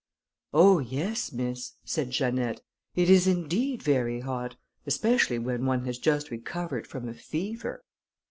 [0.51, 1.31] "Oh yes!
[1.31, 2.61] Miss," said Janette,
[2.95, 4.55] "it is indeed very hot,
[4.87, 7.83] especially when one has just recovered from a fever."